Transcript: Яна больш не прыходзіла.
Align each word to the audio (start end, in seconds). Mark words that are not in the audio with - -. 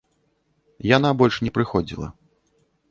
Яна 0.97 1.09
больш 1.21 1.35
не 1.47 1.51
прыходзіла. 1.59 2.07